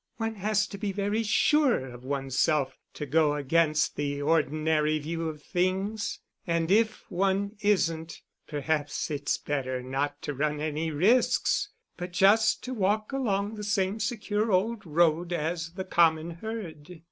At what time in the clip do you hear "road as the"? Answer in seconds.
14.87-15.85